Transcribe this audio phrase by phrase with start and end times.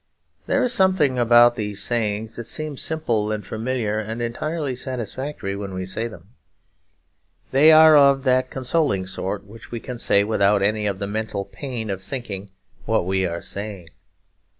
[0.47, 5.75] There is something about these sayings that seems simple and familiar and entirely satisfactory when
[5.75, 6.29] we say them;
[7.51, 11.45] they are of that consoling sort which we can say without any of the mental
[11.45, 12.49] pain of thinking
[12.87, 13.89] what we are saying.